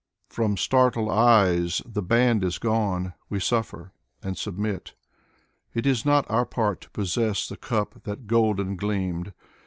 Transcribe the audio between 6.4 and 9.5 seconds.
part to possess The cup that golden gleamed.